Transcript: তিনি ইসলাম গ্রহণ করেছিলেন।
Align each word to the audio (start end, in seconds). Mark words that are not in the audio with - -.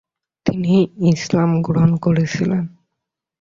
তিনি 0.45 0.73
ইসলাম 1.11 1.49
গ্রহণ 1.61 1.91
করেছিলেন। 1.97 2.63